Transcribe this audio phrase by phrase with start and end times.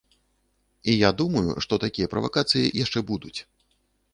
[0.93, 3.37] І я думаю, што такія правакацыі яшчэ будуць.